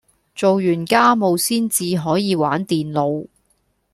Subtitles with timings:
[0.33, 3.27] 做完家務先至可以玩電腦